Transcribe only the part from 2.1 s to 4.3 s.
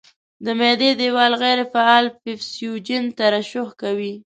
پیپسوجین ترشح کوي.